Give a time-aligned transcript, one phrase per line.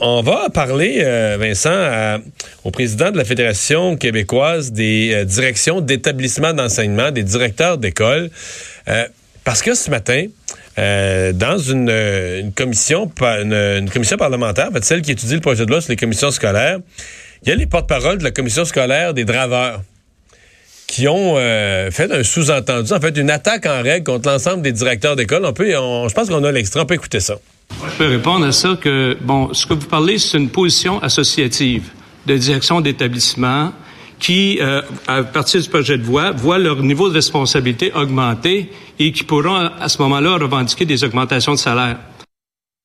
[0.00, 2.18] On va parler, euh, Vincent,
[2.64, 8.30] au président de la Fédération québécoise des euh, directions d'établissements d'enseignement, des directeurs d'école,
[8.88, 9.06] euh,
[9.44, 10.28] parce que ce matin,
[10.78, 15.82] dans une, commission, une, commission parlementaire, en fait, celle qui étudie le projet de loi
[15.82, 16.78] sur les commissions scolaires,
[17.42, 19.82] il y a les porte-paroles de la commission scolaire des draveurs
[20.86, 21.36] qui ont
[21.90, 25.44] fait un sous-entendu, en fait, une attaque en règle contre l'ensemble des directeurs d'école.
[25.44, 27.34] On peut, je pense qu'on a l'extrait, on peut écouter ça.
[27.70, 31.90] Je peux répondre à ça que, bon, ce que vous parlez, c'est une position associative
[32.26, 33.72] de direction d'établissement
[34.18, 39.10] qui, euh, à partir du projet de loi, voient leur niveau de responsabilité augmenter et
[39.10, 41.98] qui pourront, à ce moment-là, revendiquer des augmentations de salaire.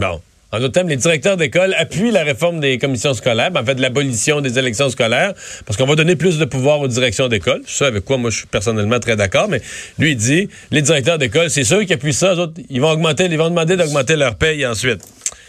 [0.00, 0.20] Bon.
[0.54, 3.80] En d'autres termes, les directeurs d'école appuient la réforme des commissions scolaires, ben, en fait,
[3.80, 5.32] l'abolition des élections scolaires,
[5.66, 7.62] parce qu'on va donner plus de pouvoir aux directions d'école.
[7.66, 9.60] Ça, avec quoi moi je suis personnellement très d'accord, mais
[9.98, 13.24] lui, il dit, les directeurs d'école, c'est ceux qui appuient ça, autres, ils vont augmenter,
[13.24, 15.00] ils vont demander d'augmenter leur paye ensuite.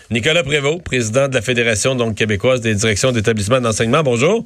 [0.10, 4.44] Nicolas Prévost, président de la Fédération donc, québécoise des directions d'établissements d'enseignement, bonjour.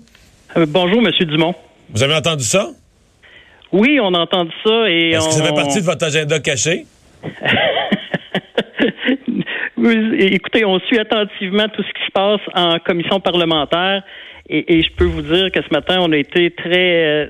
[0.57, 1.55] Euh, bonjour, Monsieur Dumont.
[1.93, 2.67] Vous avez entendu ça?
[3.71, 6.85] Oui, on a entendu ça et Est-ce que ça fait partie de votre agenda caché?
[9.81, 14.03] Écoutez, on suit attentivement tout ce qui se passe en commission parlementaire
[14.49, 17.27] et, je peux vous dire que ce matin, on a été très euh,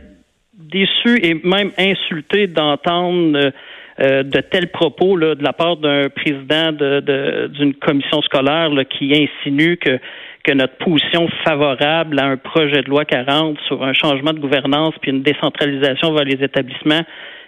[0.54, 3.52] déçus et même insultés d'entendre euh,
[4.00, 9.76] euh, de tels propos là, de la part d'un président d'une commission scolaire qui insinue
[9.78, 10.00] que
[10.46, 14.94] que notre position favorable à un projet de loi 40 sur un changement de gouvernance
[15.02, 17.02] puis une décentralisation vers les établissements,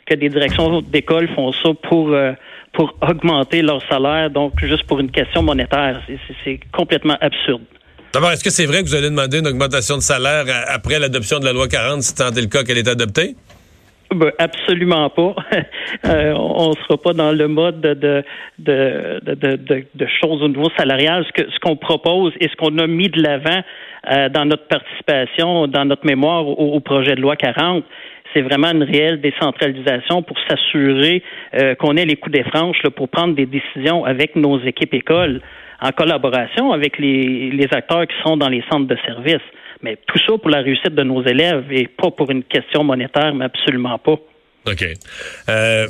[0.06, 2.14] que des directions d'école font ça pour
[2.74, 6.02] pour augmenter leur salaire, donc juste pour une question monétaire.
[6.44, 7.64] C'est complètement absurde.
[8.14, 11.40] D'abord, est-ce que c'est vrai que vous allez demander une augmentation de salaire après l'adoption
[11.40, 13.36] de la loi 40, si tant est le cas qu'elle est adoptée?
[14.14, 15.36] Ben, absolument pas.
[16.06, 17.94] euh, on ne sera pas dans le mode de,
[18.60, 21.26] de, de, de, choses au niveau salarial.
[21.26, 23.62] Ce qu'on ce qu'on propose et ce qu'on a mis de l'avant
[24.12, 27.86] euh, dans notre participation, dans notre mémoire au, au projet de loi 40,
[28.34, 33.10] c'est vraiment une réelle décentralisation pour s'assurer euh, qu'on ait les coups des franches pour
[33.10, 35.42] prendre des décisions avec nos équipes écoles
[35.82, 39.42] en collaboration avec les, acteurs qui sont dans les centres de services.
[39.82, 43.34] Mais tout ça pour la réussite de nos élèves et pas pour une question monétaire,
[43.34, 44.18] mais absolument pas.
[44.68, 44.86] OK.
[45.50, 45.88] Euh,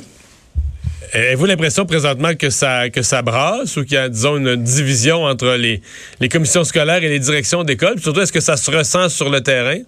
[1.14, 5.24] Avez-vous l'impression présentement que ça que ça brasse ou qu'il y a, disons, une division
[5.24, 5.82] entre les,
[6.20, 7.98] les commissions scolaires et les directions d'école?
[7.98, 9.80] Surtout, est-ce que ça se ressent sur le terrain?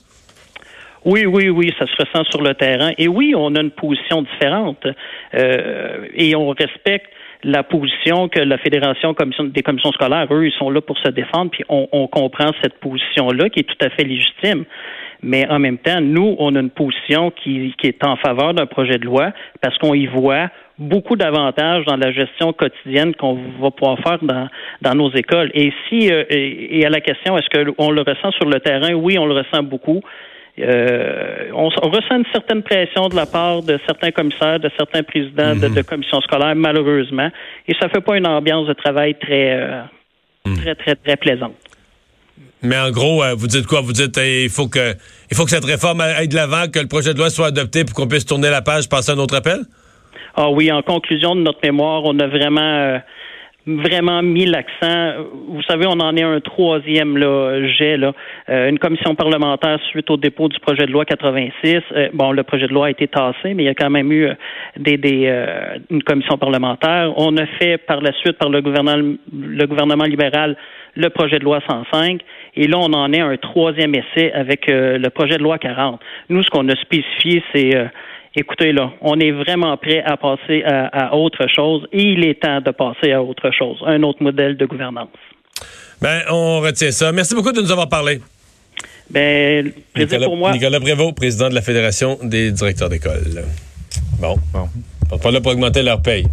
[1.05, 2.93] Oui, oui, oui, ça se ressent sur le terrain.
[2.97, 4.87] Et oui, on a une position différente
[5.35, 7.11] euh, et on respecte
[7.43, 11.51] la position que la Fédération des commissions scolaires, eux, ils sont là pour se défendre,
[11.51, 14.65] puis on, on comprend cette position-là qui est tout à fait légitime.
[15.23, 18.67] Mais en même temps, nous, on a une position qui, qui est en faveur d'un
[18.67, 19.33] projet de loi
[19.63, 24.49] parce qu'on y voit beaucoup d'avantages dans la gestion quotidienne qu'on va pouvoir faire dans,
[24.83, 25.51] dans nos écoles.
[25.55, 28.93] Et si euh, et, et, à la question, est-ce qu'on le ressent sur le terrain?
[28.95, 30.03] Oui, on le ressent beaucoup.
[30.61, 35.57] Euh, on, ressent une certaine pression de la part de certains commissaires, de certains présidents
[35.57, 35.83] de, mhm.
[35.83, 37.29] commissions scolaires, malheureusement,
[37.67, 39.83] et ça fait pas une ambiance de travail très, euh,
[40.47, 40.57] mhm.
[40.59, 41.55] très, très, très plaisante.
[42.63, 43.81] Mais en gros, euh, vous dites quoi?
[43.81, 44.95] Vous dites il faut que
[45.31, 47.85] il faut que cette réforme aille de l'avant, que le projet de loi soit adopté
[47.85, 49.59] pour qu'on puisse tourner la page, passer à un autre appel?
[50.37, 53.01] Ah oui, en conclusion de notre mémoire, on a vraiment
[53.67, 55.25] vraiment mis l'accent.
[55.49, 58.13] Vous savez, on en est un troisième là, jet, là,
[58.51, 61.81] euh, une commission parlementaire suite au dépôt du projet de loi 86.
[61.93, 64.13] Euh, bon, le projet de loi a été tassé, mais il y a quand même
[64.13, 64.35] eu euh,
[64.77, 65.33] des, des
[65.91, 67.13] une commission parlementaire.
[67.17, 70.57] On a fait par la suite par le gouvernement, le gouvernement libéral
[70.97, 72.21] le projet de loi 105.
[72.55, 76.01] Et là, on en est un troisième essai avec le projet de loi 40.
[76.29, 77.75] Nous, ce qu'on a spécifié, c'est
[78.37, 82.61] écoutez, là, on est vraiment prêt à passer à, autre chose et il est temps
[82.61, 85.09] de passer à autre chose, un autre modèle de gouvernance.
[86.01, 87.13] Ben, on retient ça.
[87.13, 88.21] Merci beaucoup de nous avoir parlé.
[89.11, 90.53] Ben, plaisir pour moi.
[90.53, 93.23] Nicolas Prévost, président de la Fédération des directeurs d'école.
[94.21, 94.37] Bon.
[94.53, 94.69] bon.
[95.13, 96.27] On pas là pour augmenter leur paye.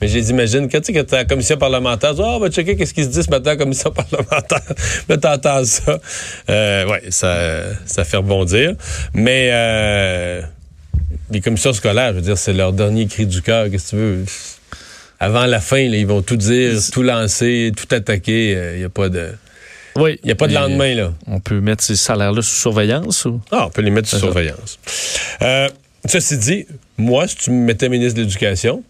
[0.00, 3.02] Mais j'ai imagine, quand tu sais, la commission parlementaire, oh, on va checker qu'est-ce qui
[3.02, 4.74] se dit ce matin à la commission parlementaire.
[5.08, 5.98] là, t'entends ça.
[6.48, 8.74] Euh, ouais, ça, ça fait rebondir.
[9.12, 10.42] Mais, euh,
[11.30, 13.96] les commissions scolaires, je veux dire, c'est leur dernier cri du cœur, qu'est-ce que tu
[13.96, 14.24] veux?
[15.20, 18.50] Avant la fin, ils vont tout dire, tout lancer, tout attaquer.
[18.50, 19.32] Il euh, n'y a pas de.
[19.96, 20.18] Oui.
[20.22, 21.12] Il n'y a pas de lendemain, là.
[21.26, 23.40] On peut mettre ces salaires-là sous surveillance ou?
[23.50, 24.78] Ah, on peut les mettre sous surveillance.
[25.42, 25.68] Euh,
[26.04, 26.66] ceci dit,
[26.96, 28.84] moi, si tu me mettais ministre de l'Éducation,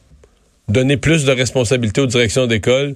[0.69, 2.95] donner plus de responsabilités aux directions d'école,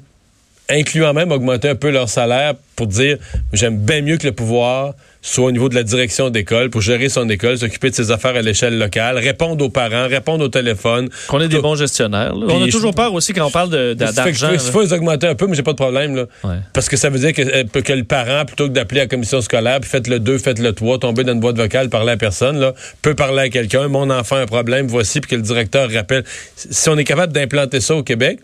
[0.69, 3.19] incluant même augmenter un peu leur salaire pour dire
[3.53, 7.09] j'aime bien mieux que le pouvoir soit au niveau de la direction d'école pour gérer
[7.09, 11.09] son école, s'occuper de ses affaires à l'échelle locale, répondre aux parents, répondre au téléphone.
[11.29, 12.35] Qu'on ait des bons gestionnaires.
[12.35, 14.51] On a toujours peur aussi quand on parle d'argent.
[14.53, 16.17] Il faut les augmenter un peu, mais j'ai pas de problème.
[16.17, 16.27] Là.
[16.73, 19.41] Parce que ça veut dire que, euh, que le parent, plutôt que d'appeler la commission
[19.41, 22.17] scolaire, puis faites le 2, faites le 3, tomber dans une boîte vocale, parler à
[22.17, 25.43] personne, là, peut parler à quelqu'un, mon enfant a un problème, voici, puis que le
[25.43, 26.25] directeur rappelle.
[26.57, 28.41] Si on est capable d'implanter ça au Québec,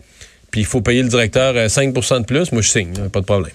[0.51, 3.25] puis il faut payer le directeur 5% euh, de plus, moi je signe, pas de
[3.25, 3.47] problème.